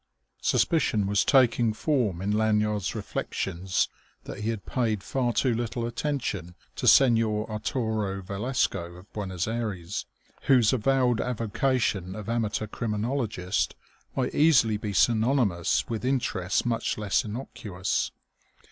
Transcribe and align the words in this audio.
Suspicion 0.41 1.05
was 1.05 1.23
taking 1.23 1.73
form 1.73 2.23
in 2.23 2.31
Lanyard's 2.31 2.95
reflections 2.95 3.87
that 4.23 4.39
he 4.39 4.49
had 4.49 4.65
paid 4.65 5.03
far 5.03 5.31
too 5.31 5.53
little 5.53 5.85
attention 5.85 6.55
to 6.77 6.87
Señor 6.87 7.47
Arturo 7.47 8.19
Velasco 8.23 8.95
of 8.95 9.13
Buenos 9.13 9.47
Aires, 9.47 10.07
whose 10.47 10.73
avowed 10.73 11.21
avocation 11.21 12.15
of 12.15 12.29
amateur 12.29 12.65
criminologist 12.65 13.75
might 14.15 14.33
easily 14.33 14.77
be 14.77 14.91
synonymous 14.91 15.87
with 15.87 16.03
interests 16.03 16.65
much 16.65 16.97
less 16.97 17.23
innocuous. 17.23 18.09